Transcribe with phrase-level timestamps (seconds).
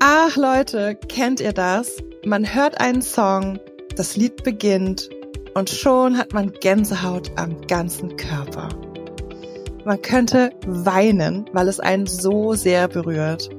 [0.00, 1.96] Ach Leute, kennt ihr das?
[2.24, 3.58] Man hört einen Song,
[3.96, 5.10] das Lied beginnt
[5.54, 8.68] und schon hat man Gänsehaut am ganzen Körper.
[9.84, 13.50] Man könnte weinen, weil es einen so sehr berührt.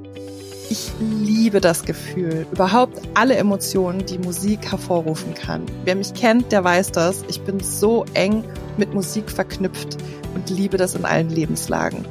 [0.69, 5.65] Ich liebe das Gefühl, überhaupt alle Emotionen, die Musik hervorrufen kann.
[5.83, 7.25] Wer mich kennt, der weiß das.
[7.27, 8.45] Ich bin so eng
[8.77, 9.97] mit Musik verknüpft
[10.35, 12.05] und liebe das in allen Lebenslagen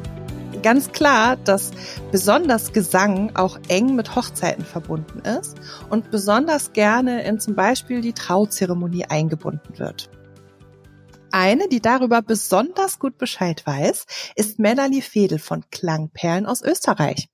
[0.68, 1.70] ganz klar, dass
[2.12, 5.56] besonders Gesang auch eng mit Hochzeiten verbunden ist
[5.88, 10.10] und besonders gerne in zum Beispiel die Trauzeremonie eingebunden wird.
[11.30, 14.04] Eine, die darüber besonders gut Bescheid weiß,
[14.36, 17.30] ist Melanie Fedel von Klangperlen aus Österreich.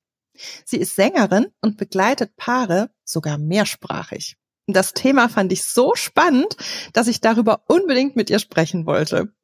[0.65, 4.37] Sie ist Sängerin und begleitet Paare sogar mehrsprachig.
[4.69, 6.57] Das Thema fand ich so spannend,
[6.93, 9.35] dass ich darüber unbedingt mit ihr sprechen wollte.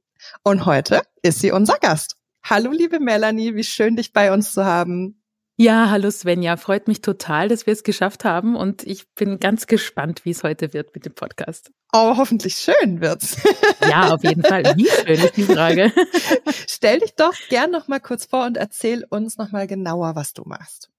[0.45, 2.20] Und heute ist sie unser Gast.
[2.51, 5.23] Hallo, liebe Melanie, wie schön, dich bei uns zu haben.
[5.57, 9.69] Ja, hallo Svenja, freut mich total, dass wir es geschafft haben und ich bin ganz
[9.69, 11.71] gespannt, wie es heute wird mit dem Podcast.
[11.93, 13.41] Oh, hoffentlich schön wird's.
[13.89, 14.65] Ja, auf jeden Fall.
[14.77, 15.93] Wie schön ist die Frage.
[16.69, 20.33] Stell dich doch gern noch mal kurz vor und erzähl uns noch mal genauer, was
[20.33, 20.91] du machst.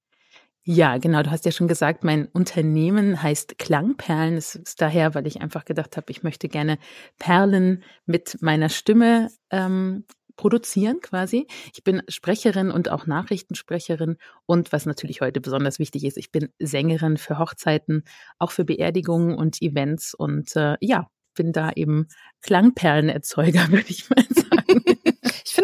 [0.63, 1.23] Ja, genau.
[1.23, 4.37] Du hast ja schon gesagt, mein Unternehmen heißt Klangperlen.
[4.37, 6.77] Es ist daher, weil ich einfach gedacht habe, ich möchte gerne
[7.17, 10.05] Perlen mit meiner Stimme ähm,
[10.41, 11.45] produzieren quasi.
[11.75, 16.49] Ich bin Sprecherin und auch Nachrichtensprecherin und was natürlich heute besonders wichtig ist, ich bin
[16.57, 18.05] Sängerin für Hochzeiten,
[18.39, 22.07] auch für Beerdigungen und Events und äh, ja, bin da eben
[22.41, 24.83] Klangperlenerzeuger, würde ich mal sagen.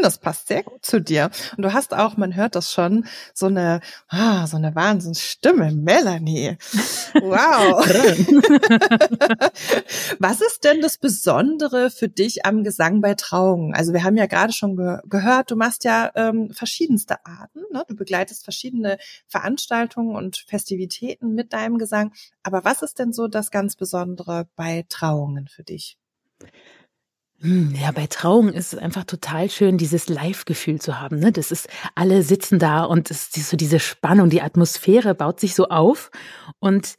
[0.07, 1.31] Das passt sehr gut zu dir.
[1.57, 6.55] Und du hast auch, man hört das schon, so eine, ah, so eine Wahnsinnsstimme, Melanie.
[7.15, 7.85] Wow.
[10.19, 13.75] Was ist denn das Besondere für dich am Gesang bei Trauungen?
[13.75, 17.63] Also wir haben ja gerade schon ge gehört, du machst ja ähm, verschiedenste Arten.
[17.73, 17.83] Ne?
[17.89, 22.13] Du begleitest verschiedene Veranstaltungen und Festivitäten mit deinem Gesang.
[22.43, 25.97] Aber was ist denn so das ganz Besondere bei Trauungen für dich?
[27.39, 31.19] Hm, ja, bei Trauungen ist es einfach total schön, dieses Live-Gefühl zu haben.
[31.19, 31.31] Ne?
[31.31, 35.53] Das ist, alle sitzen da und es ist so diese Spannung, die Atmosphäre baut sich
[35.53, 36.09] so auf
[36.59, 36.95] und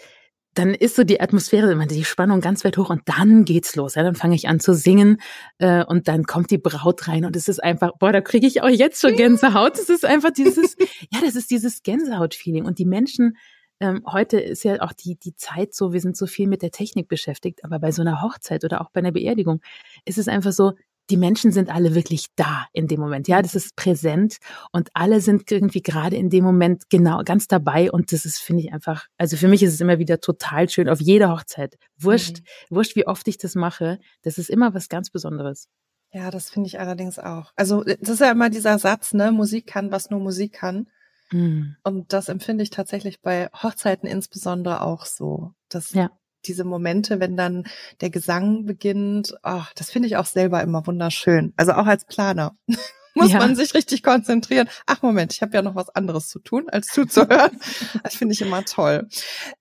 [0.55, 3.95] dann ist so die Atmosphäre, die Spannung ganz weit hoch und dann geht's los.
[3.95, 5.21] Ja, dann fange ich an zu singen
[5.59, 8.63] äh, und dann kommt die Braut rein und es ist einfach, boah, da kriege ich
[8.63, 9.79] auch jetzt schon Gänsehaut.
[9.79, 10.77] Es ist einfach dieses,
[11.13, 13.37] ja, das ist dieses Gänsehaut-Feeling und die Menschen
[13.81, 16.71] ähm, heute ist ja auch die, die Zeit so, wir sind so viel mit der
[16.71, 19.61] Technik beschäftigt, aber bei so einer Hochzeit oder auch bei einer Beerdigung
[20.05, 20.73] ist es einfach so,
[21.11, 23.29] die Menschen sind alle wirklich da in dem Moment.
[23.29, 24.37] Ja, das ist präsent
[24.73, 28.65] und alle sind irgendwie gerade in dem Moment genau ganz dabei und das ist, finde
[28.65, 31.79] ich einfach, also für mich ist es immer wieder total schön auf jeder Hochzeit.
[31.97, 32.77] Wurscht, mhm.
[32.77, 33.99] wurscht, wie oft ich das mache.
[34.23, 35.69] Das ist immer was ganz Besonderes.
[36.13, 37.53] Ja, das finde ich allerdings auch.
[37.57, 40.89] Also, das ist ja immer dieser Satz, ne, Musik kann, was nur Musik kann.
[41.33, 41.77] Mhm.
[41.83, 45.53] Und das empfinde ich tatsächlich bei Hochzeiten insbesondere auch so.
[45.69, 46.11] Dass ja.
[46.47, 47.65] diese Momente, wenn dann
[48.01, 51.53] der Gesang beginnt, oh, das finde ich auch selber immer wunderschön.
[51.57, 52.57] Also auch als Planer.
[53.19, 53.39] muss ja.
[53.39, 54.69] man sich richtig konzentrieren.
[54.87, 57.59] Ach Moment, ich habe ja noch was anderes zu tun, als zuzuhören.
[58.03, 59.09] das finde ich immer toll.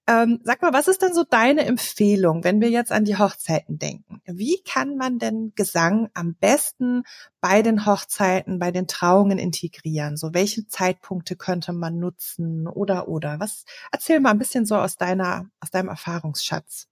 [0.07, 3.77] Ähm, sag mal, was ist denn so deine Empfehlung, wenn wir jetzt an die Hochzeiten
[3.77, 4.21] denken?
[4.25, 7.03] Wie kann man denn Gesang am besten
[7.41, 10.15] bei den Hochzeiten, bei den Trauungen integrieren?
[10.15, 13.39] So welche Zeitpunkte könnte man nutzen oder oder?
[13.39, 16.87] Was erzähl mal ein bisschen so aus deiner aus deinem Erfahrungsschatz.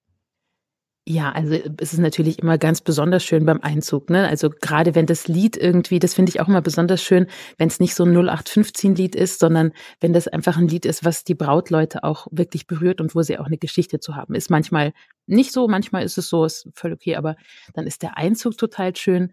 [1.07, 4.09] Ja, also es ist natürlich immer ganz besonders schön beim Einzug.
[4.09, 4.27] Ne?
[4.27, 7.27] Also gerade wenn das Lied irgendwie, das finde ich auch immer besonders schön,
[7.59, 11.23] wenn es nicht so ein 0815-Lied ist, sondern wenn das einfach ein Lied ist, was
[11.23, 14.33] die Brautleute auch wirklich berührt und wo sie auch eine Geschichte zu haben.
[14.33, 14.93] Ist manchmal
[15.27, 17.35] nicht so, manchmal ist es so, ist voll okay, aber
[17.75, 19.31] dann ist der Einzug total schön.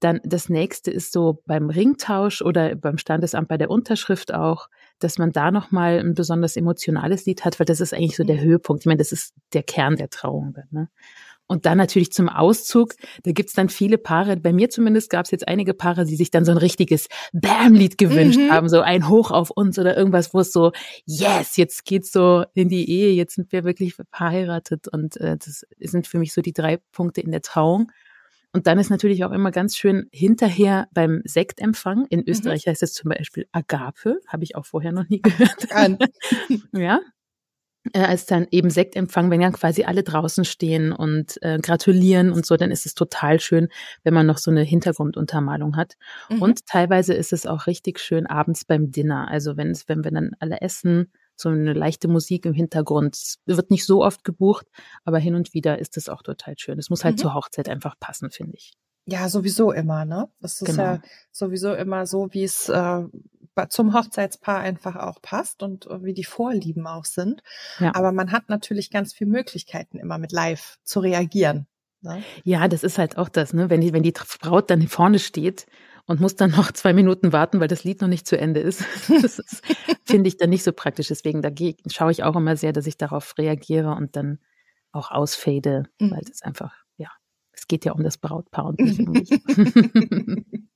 [0.00, 4.68] Dann das nächste ist so beim Ringtausch oder beim Standesamt bei der Unterschrift auch,
[5.04, 8.36] dass man da nochmal ein besonders emotionales Lied hat, weil das ist eigentlich so der
[8.36, 8.44] mhm.
[8.44, 8.82] Höhepunkt.
[8.82, 10.56] Ich meine, das ist der Kern der Trauung.
[10.70, 10.88] Ne?
[11.46, 15.46] Und dann natürlich zum Auszug, da gibt's dann viele Paare, bei mir zumindest gab's jetzt
[15.46, 18.50] einige Paare, die sich dann so ein richtiges Bam-Lied gewünscht mhm.
[18.50, 20.72] haben, so ein Hoch auf uns oder irgendwas, wo es so,
[21.04, 24.88] yes, jetzt geht's so in die Ehe, jetzt sind wir wirklich verheiratet.
[24.88, 27.92] Und äh, das sind für mich so die drei Punkte in der Trauung.
[28.54, 32.06] Und dann ist natürlich auch immer ganz schön hinterher beim Sektempfang.
[32.08, 32.26] In mhm.
[32.28, 32.70] Österreich mhm.
[32.70, 35.66] heißt es zum Beispiel Agape, habe ich auch vorher noch nie gehört.
[36.72, 37.00] ja.
[37.92, 42.46] Äh, als dann eben Sektempfang, wenn dann quasi alle draußen stehen und äh, gratulieren und
[42.46, 43.68] so, dann ist es total schön,
[44.04, 45.94] wenn man noch so eine Hintergrunduntermalung hat.
[46.30, 46.40] Mhm.
[46.40, 49.26] Und teilweise ist es auch richtig schön abends beim Dinner.
[49.28, 53.16] Also wenn es, wenn wir dann alle essen, so eine leichte Musik im Hintergrund.
[53.16, 54.66] Es wird nicht so oft gebucht,
[55.04, 56.78] aber hin und wieder ist es auch total schön.
[56.78, 57.20] Es muss halt mhm.
[57.20, 58.72] zur Hochzeit einfach passen, finde ich.
[59.06, 60.28] Ja, sowieso immer, ne?
[60.40, 60.82] Das ist genau.
[60.82, 63.02] ja sowieso immer so, wie es äh,
[63.68, 67.42] zum Hochzeitspaar einfach auch passt und wie die Vorlieben auch sind.
[67.80, 67.94] Ja.
[67.94, 71.66] Aber man hat natürlich ganz viele Möglichkeiten, immer mit live zu reagieren.
[72.00, 72.22] Ne?
[72.44, 73.70] Ja, das ist halt auch das, ne?
[73.70, 75.66] Wenn die, wenn die Braut dann vorne steht
[76.06, 78.84] und muss dann noch zwei Minuten warten, weil das Lied noch nicht zu Ende ist.
[79.22, 79.42] Das
[80.04, 81.08] finde ich dann nicht so praktisch.
[81.08, 81.50] Deswegen da
[81.90, 84.38] schaue ich auch immer sehr, dass ich darauf reagiere und dann
[84.92, 86.10] auch ausfade, mhm.
[86.10, 87.08] weil es einfach, ja,
[87.52, 89.30] es geht ja um das Brautpaar und nicht um mich.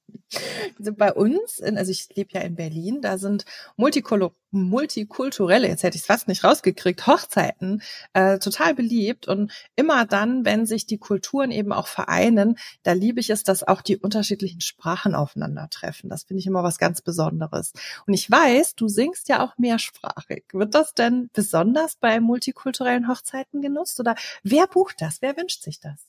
[0.79, 3.47] Also bei uns, in, also ich lebe ja in Berlin, da sind
[3.77, 7.83] multikulturelle, jetzt hätte ich es fast nicht rausgekriegt, Hochzeiten
[8.13, 13.21] äh, total beliebt und immer dann, wenn sich die Kulturen eben auch vereinen, da liebe
[13.21, 16.11] ich es, dass auch die unterschiedlichen Sprachen aufeinandertreffen.
[16.11, 17.73] Das finde ich immer was ganz Besonderes.
[18.07, 20.45] Und ich weiß, du singst ja auch mehrsprachig.
[20.53, 25.23] Wird das denn besonders bei multikulturellen Hochzeiten genutzt oder wer bucht das?
[25.23, 26.08] Wer wünscht sich das?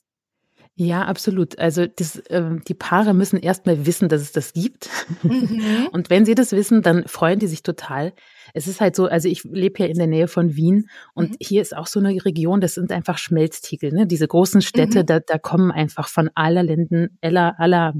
[0.82, 1.58] Ja, absolut.
[1.58, 4.88] Also das, äh, die Paare müssen erstmal wissen, dass es das gibt.
[5.22, 5.88] Mhm.
[5.92, 8.14] Und wenn sie das wissen, dann freuen die sich total.
[8.54, 11.36] Es ist halt so, also ich lebe ja in der Nähe von Wien und mhm.
[11.38, 14.06] hier ist auch so eine Region, das sind einfach Schmelztiegel, ne?
[14.08, 15.06] Diese großen Städte, mhm.
[15.06, 17.92] da, da kommen einfach von aller Länden, aller, aller,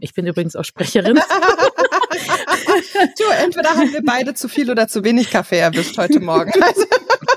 [0.00, 1.14] ich bin übrigens auch Sprecherin.
[3.18, 6.52] du, entweder haben wir beide zu viel oder zu wenig Kaffee erwischt heute Morgen.
[6.60, 6.82] Also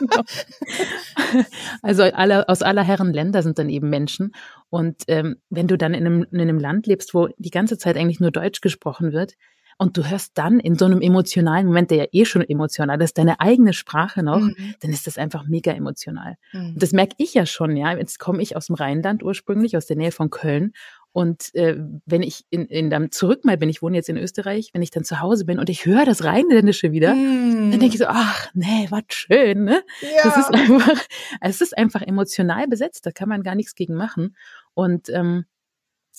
[1.81, 4.33] alle, aus aller Herren Länder sind dann eben Menschen.
[4.69, 7.97] Und ähm, wenn du dann in einem, in einem Land lebst, wo die ganze Zeit
[7.97, 9.35] eigentlich nur Deutsch gesprochen wird,
[9.81, 13.17] und du hörst dann in so einem emotionalen Moment, der ja eh schon emotional ist,
[13.17, 14.75] deine eigene Sprache noch, mhm.
[14.79, 16.35] dann ist das einfach mega emotional.
[16.53, 16.73] Mhm.
[16.73, 17.97] Und das merke ich ja schon, ja.
[17.97, 20.73] Jetzt komme ich aus dem Rheinland ursprünglich, aus der Nähe von Köln.
[21.13, 24.69] Und äh, wenn ich in, in dann zurück mal bin, ich wohne jetzt in Österreich,
[24.73, 27.71] wenn ich dann zu Hause bin und ich höre das Rheinländische wieder, mm.
[27.71, 29.83] dann denke ich so, ach nee, was schön, ne?
[30.01, 30.23] Ja.
[30.23, 31.05] Das ist einfach,
[31.41, 34.37] es ist einfach emotional besetzt, da kann man gar nichts gegen machen.
[34.73, 35.45] Und ähm,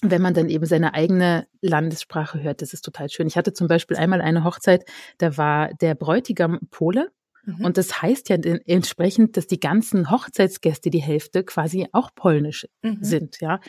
[0.03, 3.29] wenn man dann eben seine eigene Landessprache hört, das ist total schön.
[3.29, 4.85] Ich hatte zum Beispiel einmal eine Hochzeit,
[5.19, 7.11] da war der Bräutigam Pole
[7.45, 7.65] Mhm.
[7.65, 12.99] Und das heißt ja entsprechend, dass die ganzen Hochzeitsgäste, die Hälfte quasi auch polnisch mhm.
[13.03, 13.61] sind, ja.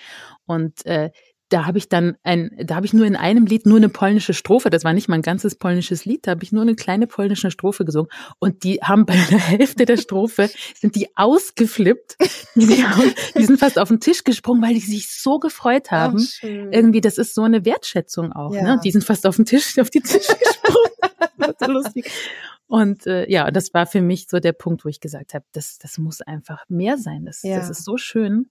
[0.46, 1.10] Und äh,
[1.54, 4.34] da habe ich dann ein, da habe ich nur in einem Lied nur eine polnische
[4.34, 7.06] Strophe, das war nicht mal ein ganzes polnisches Lied, da habe ich nur eine kleine
[7.06, 8.10] polnische Strophe gesungen
[8.40, 12.18] und die haben bei der Hälfte der Strophe sind die ausgeflippt,
[12.56, 16.18] die, haben, die sind fast auf den Tisch gesprungen, weil die sich so gefreut haben.
[16.18, 18.58] Oh, Irgendwie, das ist so eine Wertschätzung auch, ne?
[18.58, 18.64] ja.
[18.76, 18.82] ne?
[18.84, 20.90] Die sind fast auf den Tisch, auf die Tische gesprungen.
[21.38, 22.12] das war so lustig.
[22.66, 25.78] Und äh, ja, das war für mich so der Punkt, wo ich gesagt habe, das,
[25.78, 27.26] das muss einfach mehr sein.
[27.26, 27.58] Das, ja.
[27.58, 28.50] das ist so schön.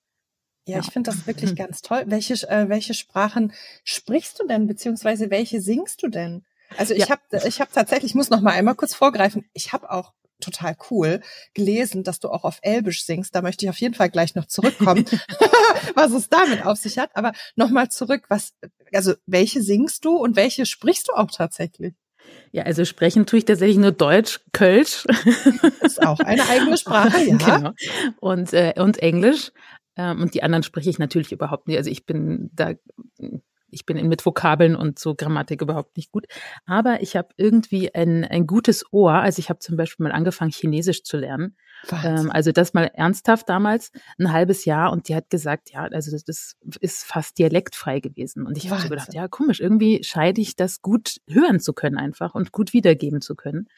[0.66, 2.04] Ja, ich finde das wirklich ganz toll.
[2.06, 3.52] Welche, äh, welche Sprachen
[3.84, 6.44] sprichst du denn, beziehungsweise welche singst du denn?
[6.76, 7.10] Also ich ja.
[7.10, 10.76] habe ich hab tatsächlich, ich muss noch mal einmal kurz vorgreifen, ich habe auch total
[10.90, 11.20] cool
[11.54, 13.34] gelesen, dass du auch auf Elbisch singst.
[13.34, 15.04] Da möchte ich auf jeden Fall gleich noch zurückkommen,
[15.94, 17.10] was es damit auf sich hat.
[17.14, 18.52] Aber nochmal zurück, was,
[18.92, 21.94] also welche singst du und welche sprichst du auch tatsächlich?
[22.52, 25.04] Ja, also sprechen tue ich tatsächlich nur Deutsch, Kölsch.
[25.80, 27.36] Das ist auch eine eigene Sprache, ja.
[27.36, 27.72] Genau.
[28.20, 29.52] Und, äh, und Englisch.
[29.96, 31.76] Ähm, und die anderen spreche ich natürlich überhaupt nicht.
[31.76, 32.72] Also ich bin da,
[33.72, 36.26] ich bin mit Vokabeln und so Grammatik überhaupt nicht gut.
[36.66, 39.14] Aber ich habe irgendwie ein, ein gutes Ohr.
[39.14, 41.56] Also ich habe zum Beispiel mal angefangen, Chinesisch zu lernen.
[42.04, 44.92] Ähm, also das mal ernsthaft damals, ein halbes Jahr.
[44.92, 48.46] Und die hat gesagt, ja, also das, das ist fast dialektfrei gewesen.
[48.46, 51.96] Und ich habe so gedacht, ja, komisch, irgendwie scheide ich das gut hören zu können
[51.96, 53.68] einfach und gut wiedergeben zu können.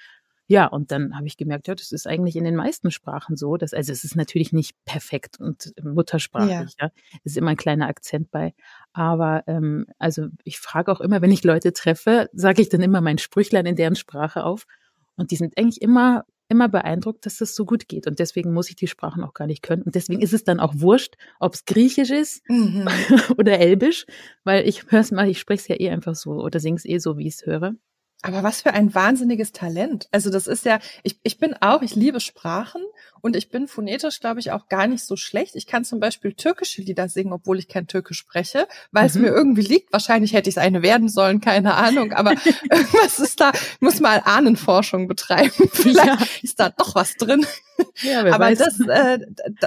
[0.46, 3.56] Ja, und dann habe ich gemerkt, ja, das ist eigentlich in den meisten Sprachen so.
[3.56, 6.86] Dass, also es ist natürlich nicht perfekt und muttersprachlich, ja.
[6.86, 6.92] ja.
[7.24, 8.54] Es ist immer ein kleiner Akzent bei.
[8.92, 13.00] Aber ähm, also ich frage auch immer, wenn ich Leute treffe, sage ich dann immer
[13.00, 14.66] mein Sprüchlein in deren Sprache auf.
[15.16, 18.06] Und die sind eigentlich immer immer beeindruckt, dass das so gut geht.
[18.06, 19.82] Und deswegen muss ich die Sprachen auch gar nicht können.
[19.82, 22.86] Und deswegen ist es dann auch wurscht, ob es Griechisch ist mhm.
[23.38, 24.06] oder Elbisch,
[24.44, 26.84] weil ich höre es mal, ich spreche es ja eh einfach so oder singe es
[26.84, 27.74] eh so, wie ich es höre.
[28.24, 30.08] Aber was für ein wahnsinniges Talent.
[30.10, 32.80] Also das ist ja, ich, ich bin auch, ich liebe Sprachen
[33.20, 35.56] und ich bin phonetisch, glaube ich, auch gar nicht so schlecht.
[35.56, 39.22] Ich kann zum Beispiel türkische Lieder singen, obwohl ich kein Türkisch spreche, weil es mhm.
[39.22, 39.92] mir irgendwie liegt.
[39.92, 42.14] Wahrscheinlich hätte ich es eine werden sollen, keine Ahnung.
[42.14, 42.30] Aber
[42.70, 45.52] irgendwas ist da, ich muss mal Ahnenforschung betreiben.
[45.72, 46.18] Vielleicht ja.
[46.40, 47.44] ist da doch was drin.
[48.02, 48.58] Ja, aber weiß.
[48.58, 49.18] das, äh,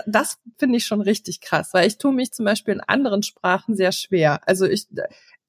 [0.08, 3.76] das finde ich schon richtig krass, weil ich tue mich zum Beispiel in anderen Sprachen
[3.76, 4.40] sehr schwer.
[4.48, 4.88] Also ich,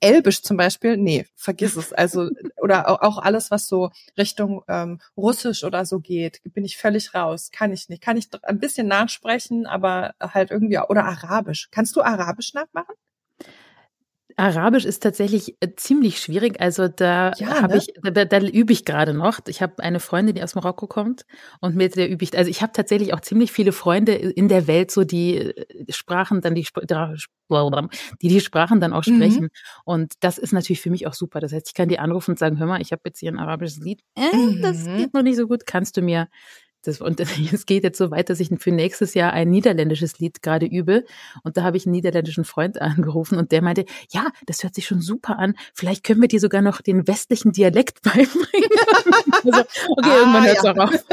[0.00, 1.92] Elbisch zum Beispiel, nee, vergiss es.
[1.92, 7.14] Also, oder auch alles, was so Richtung ähm, Russisch oder so geht, bin ich völlig
[7.14, 7.50] raus.
[7.52, 8.02] Kann ich nicht.
[8.02, 11.68] Kann ich ein bisschen nachsprechen, aber halt irgendwie, oder Arabisch.
[11.70, 12.94] Kannst du Arabisch nachmachen?
[14.38, 16.60] Arabisch ist tatsächlich äh, ziemlich schwierig.
[16.60, 17.78] Also da Ja, habe ne?
[17.78, 19.40] ich, da, da übe ich gerade noch.
[19.48, 21.26] Ich habe eine Freundin, die aus Marokko kommt
[21.60, 22.36] und mit der übe ich.
[22.38, 26.40] Also ich habe tatsächlich auch ziemlich viele Freunde in der Welt, so die äh, Sprachen
[26.40, 26.66] dann die
[28.22, 29.14] die die Sprachen dann auch Mhm.
[29.14, 29.48] sprechen.
[29.84, 31.40] Und das ist natürlich für mich auch super.
[31.40, 33.38] Das heißt, ich kann die anrufen und sagen, hör mal, ich habe jetzt hier ein
[33.38, 34.02] arabisches Lied.
[34.16, 34.94] Äh, das Mhm.
[34.94, 35.66] geht noch nicht so gut.
[35.66, 36.28] Kannst du mir
[36.82, 37.20] das, und
[37.52, 41.04] es geht jetzt so weit, dass ich für nächstes Jahr ein niederländisches Lied gerade übe.
[41.42, 44.86] Und da habe ich einen niederländischen Freund angerufen und der meinte, ja, das hört sich
[44.86, 45.54] schon super an.
[45.74, 48.70] Vielleicht können wir dir sogar noch den westlichen Dialekt beibringen.
[49.44, 50.72] also, okay, Ah, irgendwann hört es ja.
[50.72, 51.04] auch auf.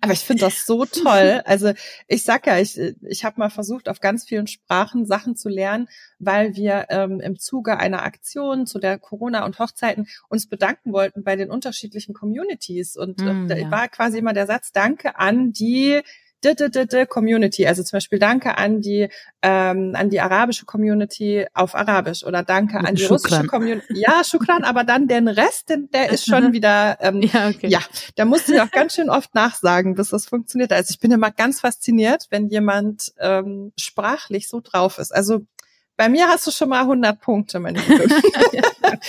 [0.00, 1.42] Aber ich finde das so toll.
[1.44, 1.72] Also
[2.06, 5.88] ich sag ja, ich, ich habe mal versucht, auf ganz vielen Sprachen Sachen zu lernen,
[6.18, 11.24] weil wir ähm, im Zuge einer Aktion zu der Corona- und Hochzeiten uns bedanken wollten
[11.24, 12.96] bei den unterschiedlichen Communities.
[12.96, 13.70] Und äh, Mm, da ja.
[13.70, 16.02] war quasi immer der Satz, danke an die
[16.44, 19.08] d -d -d -d Community, also zum Beispiel danke an die
[19.42, 23.48] ähm, an die arabische Community auf Arabisch oder danke an die russische Shukran.
[23.48, 23.94] Community.
[24.00, 27.68] Ja, Shukran, aber dann den Rest, den, der ist schon wieder ähm, Ja, okay.
[27.68, 27.80] ja,
[28.16, 30.72] da musste ich auch ganz schön oft nachsagen, bis das funktioniert.
[30.72, 35.12] Also ich bin immer ganz fasziniert, wenn jemand ähm, sprachlich so drauf ist.
[35.12, 35.40] Also
[35.98, 38.06] bei mir hast du schon mal 100 Punkte, meine Liebe.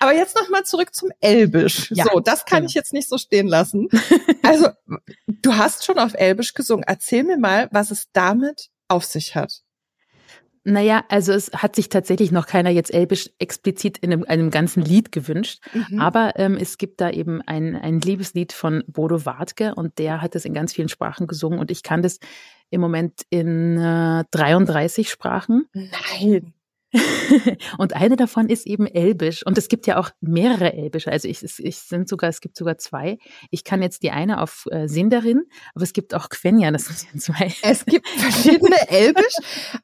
[0.00, 1.92] Aber jetzt noch mal zurück zum Elbisch.
[1.92, 2.68] Ja, so, das kann genau.
[2.68, 3.88] ich jetzt nicht so stehen lassen.
[4.44, 4.68] Also
[5.28, 6.84] du hast schon auf Elbisch gesungen.
[6.86, 9.62] Erzähl mir mal, was es damit auf sich hat.
[10.64, 14.82] Naja, also es hat sich tatsächlich noch keiner jetzt Elbisch explizit in einem, einem ganzen
[14.82, 15.60] Lied gewünscht.
[15.72, 16.00] Mhm.
[16.00, 20.34] Aber ähm, es gibt da eben ein, ein Liebeslied von Bodo Wartke und der hat
[20.34, 22.18] es in ganz vielen Sprachen gesungen und ich kann das
[22.72, 25.66] im Moment in äh, 33 Sprachen.
[25.72, 26.54] Nein.
[27.78, 29.46] und eine davon ist eben Elbisch.
[29.46, 31.10] Und es gibt ja auch mehrere Elbische.
[31.10, 33.16] Also ich, es- ich sind sogar, es gibt sogar zwei.
[33.50, 37.06] Ich kann jetzt die eine auf äh, Sindarin, aber es gibt auch Quenya, das sind
[37.14, 37.54] ja zwei.
[37.62, 39.34] Es gibt verschiedene Elbisch.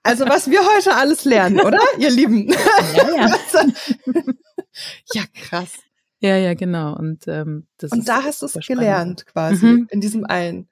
[0.03, 1.79] Also was wir heute alles lernen, oder?
[1.99, 2.49] Ihr Lieben.
[2.95, 3.23] Ja, ja.
[3.25, 3.73] Also,
[5.15, 5.79] ja, krass.
[6.21, 6.95] Ja, ja, genau.
[6.97, 9.87] Und, ähm, das Und da hast du es gelernt quasi, Mhm.
[9.91, 10.69] in diesem einen.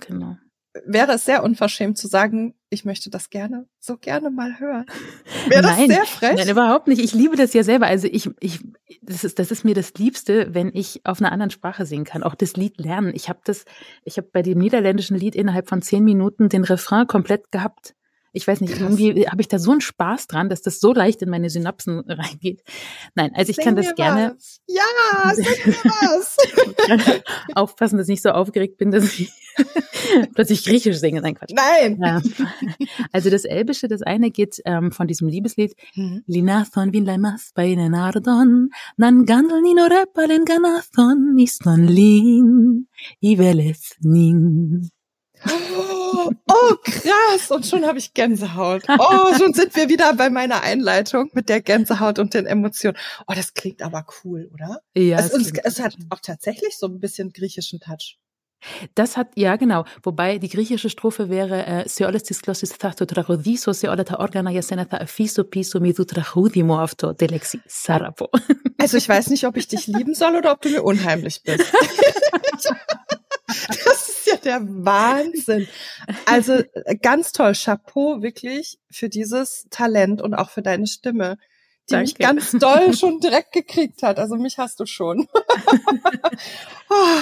[0.00, 0.36] Genau.
[0.84, 4.84] Wäre es sehr unverschämt zu sagen, ich möchte das gerne, so gerne mal hören.
[5.48, 6.36] Wäre das Nein, sehr frech?
[6.36, 7.02] Nein, überhaupt nicht.
[7.02, 7.86] Ich liebe das ja selber.
[7.86, 8.60] Also ich, ich,
[9.00, 12.22] das ist, das ist mir das Liebste, wenn ich auf einer anderen Sprache singen kann.
[12.22, 13.12] Auch das Lied lernen.
[13.14, 13.64] Ich habe das,
[14.04, 17.94] ich habe bei dem niederländischen Lied innerhalb von zehn Minuten den Refrain komplett gehabt.
[18.32, 18.82] Ich weiß nicht, Krass.
[18.82, 22.00] irgendwie habe ich da so einen Spaß dran, dass das so leicht in meine Synapsen
[22.08, 22.62] reingeht.
[23.14, 24.60] Nein, also ich Sing kann das gerne Was.
[24.66, 26.36] Ja, sing mir was.
[27.54, 29.30] aufpassen, dass ich nicht so aufgeregt bin, dass ich
[30.34, 31.20] plötzlich Griechisch singe.
[31.20, 31.52] Nein, Quatsch.
[31.54, 31.98] Nein.
[32.02, 32.20] Ja.
[33.12, 36.22] Also das Elbische, das eine geht ähm, von diesem Liebeslied Mhm.
[36.26, 42.88] Linathon vinlaimas paine nardon, nan gandel nino repalen ganathon, niston lin,
[43.20, 44.90] iveles nin.
[45.46, 45.94] Oh,
[46.46, 47.50] oh, krass.
[47.50, 48.84] Und schon habe ich Gänsehaut.
[48.88, 52.96] Oh, schon sind wir wieder bei meiner Einleitung mit der Gänsehaut und den Emotionen.
[53.26, 54.80] Oh, das klingt aber cool, oder?
[54.94, 55.18] Ja.
[55.18, 58.18] Also es, es hat auch tatsächlich so ein bisschen griechischen Touch.
[58.94, 63.04] Das hat, ja genau, wobei die griechische Strophe wäre äh, «Se oles tis glossis thato
[63.06, 68.28] trachodiso, se ole ta organa jasenatha afiso piso midu trachodimo afto delexi sarapo».
[68.76, 71.72] Also ich weiß nicht, ob ich dich lieben soll oder ob du mir unheimlich bist.
[74.48, 75.68] Der Wahnsinn.
[76.24, 81.36] Also äh, ganz toll, Chapeau wirklich für dieses Talent und auch für deine Stimme,
[81.90, 82.34] die mich Danke.
[82.34, 84.18] ganz doll schon direkt gekriegt hat.
[84.18, 85.28] Also mich hast du schon.
[86.88, 87.20] oh,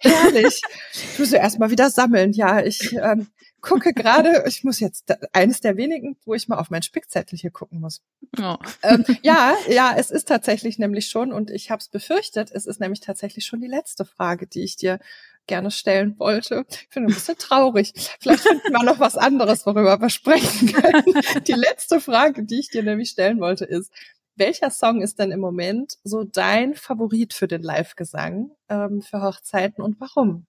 [0.00, 0.62] herrlich.
[0.94, 2.32] Ich muss ja erstmal wieder sammeln.
[2.32, 3.26] Ja, ich ähm,
[3.60, 7.38] gucke gerade, ich muss jetzt da- eines der wenigen, wo ich mal auf mein Spickzettel
[7.38, 8.00] hier gucken muss.
[8.40, 8.56] Oh.
[8.82, 12.80] Ähm, ja, ja, es ist tatsächlich nämlich schon, und ich habe es befürchtet, es ist
[12.80, 15.00] nämlich tatsächlich schon die letzte Frage, die ich dir
[15.46, 16.64] gerne stellen wollte.
[16.68, 17.92] Ich finde ein bisschen traurig.
[18.20, 21.04] Vielleicht finden wir noch was anderes, worüber wir sprechen können.
[21.46, 23.92] Die letzte Frage, die ich dir nämlich stellen wollte, ist,
[24.36, 29.82] welcher Song ist denn im Moment so dein Favorit für den Live-Gesang ähm, für Hochzeiten
[29.82, 30.46] und warum?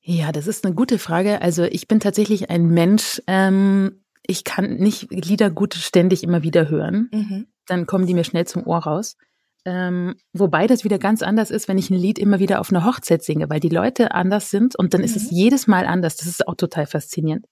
[0.00, 1.42] Ja, das ist eine gute Frage.
[1.42, 6.68] Also ich bin tatsächlich ein Mensch, ähm, ich kann nicht Lieder gut ständig immer wieder
[6.68, 7.08] hören.
[7.66, 9.16] Dann kommen die mir schnell zum Ohr raus.
[9.64, 12.84] Ähm, wobei das wieder ganz anders ist, wenn ich ein Lied immer wieder auf einer
[12.84, 15.36] Hochzeit singe, weil die Leute anders sind und dann ist es Mhm.
[15.36, 16.16] jedes Mal anders.
[16.16, 17.46] Das ist auch total faszinierend.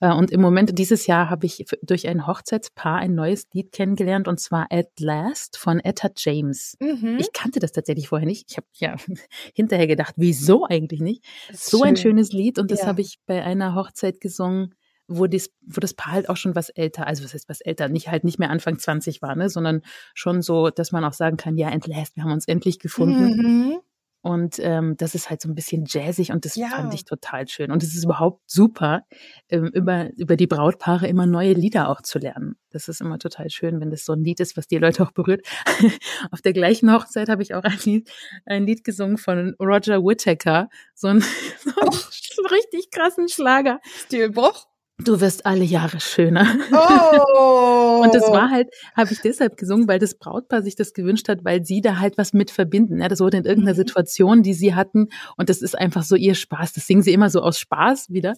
[0.00, 4.28] Äh, und im Moment, dieses Jahr, habe ich durch ein Hochzeitspaar ein neues Lied kennengelernt
[4.28, 6.76] und zwar At Last von Etta James.
[6.80, 7.16] Mhm.
[7.18, 8.46] Ich kannte das tatsächlich vorher nicht.
[8.50, 8.96] Ich habe ja
[9.54, 11.24] hinterher gedacht, wieso eigentlich nicht?
[11.52, 12.16] So ein schön.
[12.16, 12.86] schönes Lied und das Ja.
[12.88, 14.74] habe ich bei einer Hochzeit gesungen,
[15.08, 17.88] wo, dies, wo das Paar halt auch schon was älter, also was heißt was älter,
[17.88, 19.82] nicht halt nicht mehr Anfang 20 war, ne, sondern
[20.14, 23.36] schon so, dass man auch sagen kann, ja, at last, wir haben uns endlich gefunden.
[23.36, 23.78] Mhm.
[24.26, 26.66] Und ähm, das ist halt so ein bisschen jazzig und das ja.
[26.66, 27.70] fand ich total schön.
[27.70, 29.02] Und es ist überhaupt super,
[29.48, 32.56] ähm, über, über die Brautpaare immer neue Lieder auch zu lernen.
[32.70, 35.12] Das ist immer total schön, wenn das so ein Lied ist, was die Leute auch
[35.12, 35.46] berührt.
[36.32, 38.10] Auf der gleichen Hochzeit habe ich auch ein Lied,
[38.46, 41.20] ein Lied gesungen von Roger Whittaker, so ein,
[41.60, 43.78] so einen richtig krassen Schlager.
[43.84, 44.66] Stilbruch?
[45.04, 46.46] Du wirst alle Jahre schöner.
[46.72, 48.00] Oh.
[48.04, 51.44] und das war halt, habe ich deshalb gesungen, weil das Brautpaar sich das gewünscht hat,
[51.44, 53.00] weil sie da halt was mit verbinden.
[53.00, 53.80] Ja, das wurde in irgendeiner mhm.
[53.80, 55.08] Situation, die sie hatten.
[55.36, 56.72] Und das ist einfach so ihr Spaß.
[56.72, 58.34] Das singen sie immer so aus Spaß wieder.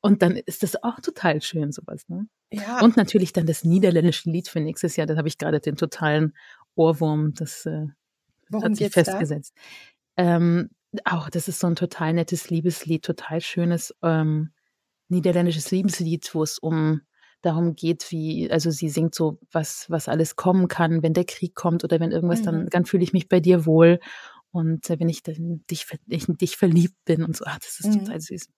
[0.00, 2.08] Und dann ist das auch total schön, sowas.
[2.08, 2.26] Ne?
[2.52, 2.80] Ja.
[2.80, 5.06] Und natürlich dann das niederländische Lied für nächstes Jahr.
[5.06, 6.34] Da habe ich gerade den totalen
[6.74, 7.32] Ohrwurm.
[7.34, 7.86] Das äh,
[8.52, 9.54] hat sich festgesetzt.
[10.16, 10.70] Ähm,
[11.04, 13.94] auch das ist so ein total nettes Liebeslied, total schönes.
[14.02, 14.50] Ähm,
[15.12, 17.02] niederländisches Liebeslied, wo es um
[17.42, 21.54] darum geht, wie, also sie singt so, was, was alles kommen kann, wenn der Krieg
[21.54, 22.44] kommt oder wenn irgendwas, mhm.
[22.44, 24.00] dann, dann fühle ich mich bei dir wohl.
[24.52, 27.80] Und äh, wenn ich dann dich, ich in dich verliebt bin und so, ach, das
[27.80, 28.04] ist mhm.
[28.04, 28.48] total süß.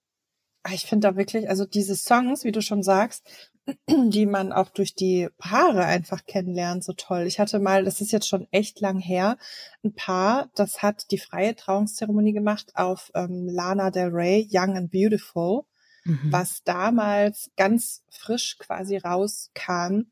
[0.64, 3.26] Ah, ich finde da wirklich, also diese Songs, wie du schon sagst,
[3.88, 7.23] die man auch durch die Paare einfach kennenlernt, so toll.
[7.26, 9.38] Ich hatte mal, das ist jetzt schon echt lang her,
[9.82, 14.90] ein Paar, das hat die freie Trauungszeremonie gemacht auf ähm, Lana Del Rey, Young and
[14.90, 15.64] Beautiful
[16.04, 16.32] mhm.
[16.32, 20.06] was damals ganz frisch quasi rauskam.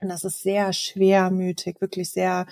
[0.00, 2.46] Und das ist sehr schwermütig, wirklich sehr,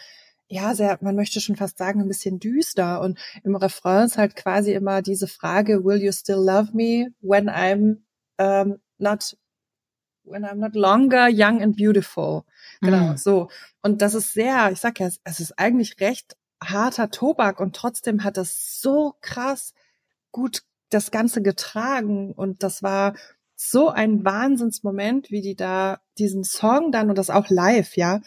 [0.49, 3.01] ja, sehr, man möchte schon fast sagen, ein bisschen düster.
[3.01, 7.49] Und im Refrain ist halt quasi immer diese Frage, will you still love me when
[7.49, 7.99] I'm
[8.39, 9.37] um, not
[10.25, 12.45] when I'm not longer young and beautiful.
[12.81, 13.17] Genau, mhm.
[13.17, 13.49] so.
[13.83, 18.23] Und das ist sehr, ich sag ja, es ist eigentlich recht harter Tobak und trotzdem
[18.23, 19.73] hat es so krass
[20.31, 23.15] gut das Ganze getragen und das war
[23.57, 28.21] so ein Wahnsinnsmoment, wie die da diesen Song dann und das auch live, ja.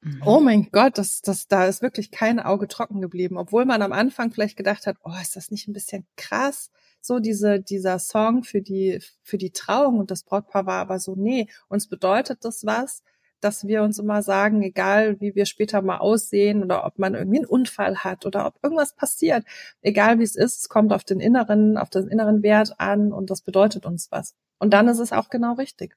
[0.00, 0.22] Mhm.
[0.24, 3.92] Oh mein Gott, das, das, da ist wirklich kein Auge trocken geblieben, obwohl man am
[3.92, 6.70] Anfang vielleicht gedacht hat, oh, ist das nicht ein bisschen krass?
[7.02, 11.14] So diese, dieser Song für die, für die Trauung und das Brautpaar war aber so,
[11.14, 13.02] nee, uns bedeutet das was
[13.40, 17.38] dass wir uns immer sagen, egal wie wir später mal aussehen oder ob man irgendwie
[17.38, 19.44] einen Unfall hat oder ob irgendwas passiert,
[19.82, 23.30] egal wie es ist, es kommt auf den inneren, auf den inneren Wert an und
[23.30, 24.34] das bedeutet uns was.
[24.58, 25.96] Und dann ist es auch genau richtig.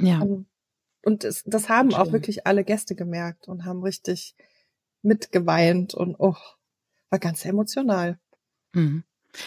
[0.00, 0.20] Ja.
[0.20, 0.46] Und,
[1.04, 2.00] und es, das haben Schön.
[2.00, 4.34] auch wirklich alle Gäste gemerkt und haben richtig
[5.02, 6.36] mitgeweint und oh,
[7.08, 8.18] war ganz emotional.
[8.74, 9.04] Mhm.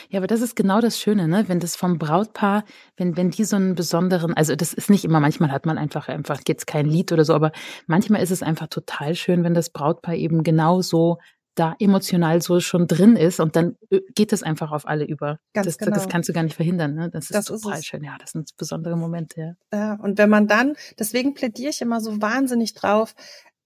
[0.10, 1.46] Ja, aber das ist genau das Schöne, ne?
[1.48, 2.64] Wenn das vom Brautpaar,
[2.98, 6.08] wenn, wenn die so einen besonderen, also das ist nicht immer, manchmal hat man einfach,
[6.08, 7.52] einfach jetzt kein Lied oder so, aber
[7.88, 11.18] manchmal ist es einfach total schön, wenn das Brautpaar eben genau so
[11.56, 13.78] da emotional so schon drin ist und dann
[14.16, 15.40] geht das einfach auf alle über.
[15.54, 15.92] Ganz das, genau.
[15.92, 16.96] das kannst du gar nicht verhindern.
[16.96, 17.10] Ne?
[17.12, 18.04] Das ist das total ist schön.
[18.04, 19.56] Ja, das sind besondere Momente.
[19.72, 19.78] Ja.
[19.78, 23.14] ja, und wenn man dann, deswegen plädiere ich immer so wahnsinnig drauf,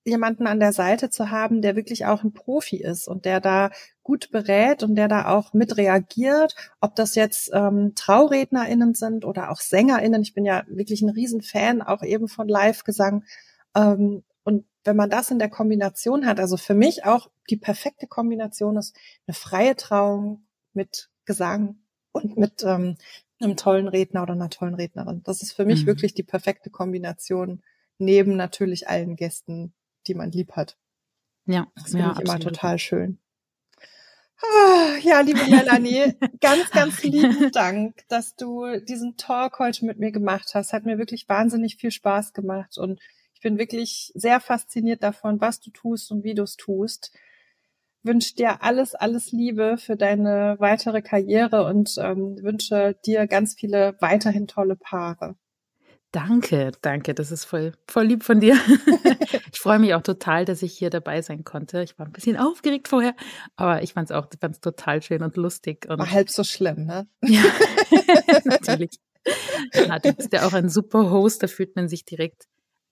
[0.07, 3.69] jemanden an der Seite zu haben, der wirklich auch ein Profi ist und der da
[4.03, 9.51] gut berät und der da auch mit reagiert, ob das jetzt ähm, TraurednerInnen sind oder
[9.51, 10.21] auch SängerInnen.
[10.21, 13.25] Ich bin ja wirklich ein Riesenfan auch eben von Live-Gesang.
[13.75, 18.07] Ähm, und wenn man das in der Kombination hat, also für mich auch die perfekte
[18.07, 18.95] Kombination ist
[19.27, 21.79] eine freie Trauung mit Gesang
[22.13, 22.95] und mit ähm,
[23.41, 25.21] einem tollen Redner oder einer tollen Rednerin.
[25.23, 25.87] Das ist für mich mhm.
[25.87, 27.61] wirklich die perfekte Kombination
[27.99, 29.73] neben natürlich allen Gästen,
[30.07, 30.77] die man lieb hat.
[31.45, 33.19] Ja, das finde ja, ich immer total schön.
[34.39, 40.11] Ah, ja, liebe Melanie, ganz, ganz lieben Dank, dass du diesen Talk heute mit mir
[40.11, 40.73] gemacht hast.
[40.73, 42.99] Hat mir wirklich wahnsinnig viel Spaß gemacht und
[43.33, 47.11] ich bin wirklich sehr fasziniert davon, was du tust und wie du es tust.
[48.03, 53.95] Wünsche dir alles, alles Liebe für deine weitere Karriere und ähm, wünsche dir ganz viele
[53.99, 55.35] weiterhin tolle Paare.
[56.11, 57.13] Danke, danke.
[57.13, 58.55] Das ist voll, voll lieb von dir.
[59.51, 61.83] ich freue mich auch total, dass ich hier dabei sein konnte.
[61.83, 63.13] Ich war ein bisschen aufgeregt vorher,
[63.55, 65.85] aber ich fand es auch fand's total schön und lustig.
[65.89, 67.07] Und war halb so schlimm, ne?
[67.23, 67.43] ja,
[68.45, 68.99] natürlich.
[69.73, 72.47] Ja, du bist ja auch ein super Host, da fühlt man sich direkt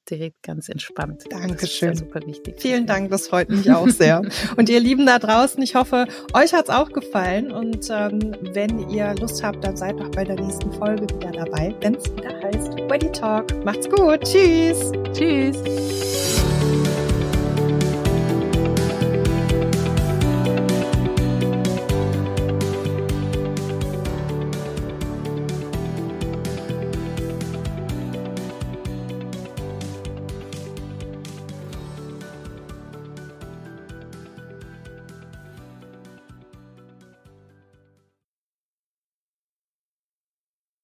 [0.09, 1.23] direkt ganz entspannt.
[1.29, 1.57] Dankeschön.
[1.57, 2.55] Das ist ja super wichtig.
[2.59, 4.21] Vielen Dank, das freut mich auch sehr.
[4.55, 7.51] und ihr Lieben da draußen, ich hoffe, euch hat's auch gefallen.
[7.51, 11.75] Und ähm, wenn ihr Lust habt, dann seid doch bei der nächsten Folge wieder dabei,
[11.81, 12.54] wenn es wieder heißt
[12.89, 13.65] Wedding Talk.
[13.65, 14.21] Macht's gut.
[14.21, 14.91] Tschüss.
[15.13, 16.44] Tschüss.